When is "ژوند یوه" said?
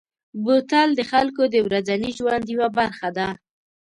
2.17-2.67